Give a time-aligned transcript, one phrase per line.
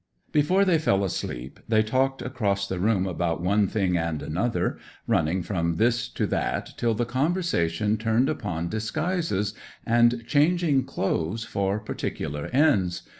[0.31, 5.43] 'Before they fell asleep they talked across the room about one thing and another, running
[5.43, 9.53] from this to that till the conversation turned upon disguises,
[9.85, 13.03] and changing clothes for particular ends.